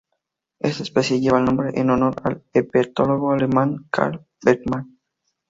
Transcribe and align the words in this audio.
Esta 0.59 0.81
especie 0.81 1.19
lleva 1.21 1.37
el 1.37 1.45
nombre 1.45 1.79
en 1.79 1.91
honor 1.91 2.15
al 2.23 2.43
herpetólogo 2.53 3.33
alemán 3.33 3.85
Carl 3.91 4.25
Bergmann. 4.43 4.97